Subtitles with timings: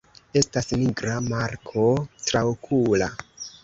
[0.39, 1.87] Estas nigra marko
[2.27, 3.17] traokula.